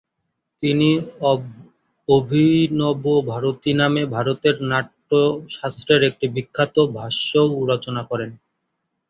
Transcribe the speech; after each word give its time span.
তিনি 0.63 0.89
অভিনবভারতী 2.07 2.41
নামে 3.73 4.01
ভরতের 4.13 4.55
নাট্যশাস্ত্রের 4.71 6.01
একটি 6.09 6.25
বিখ্যাত 6.35 6.75
ভাষ্যও 6.95 7.47
রচনা 7.71 8.01
করেন। 8.09 8.31